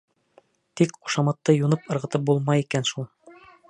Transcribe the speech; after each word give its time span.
Тик 0.81 0.95
ҡушаматты 0.99 1.57
юнып 1.59 1.87
ырғытып 1.97 2.29
булмай 2.31 2.69
икән 2.69 2.93
шул. 2.95 3.11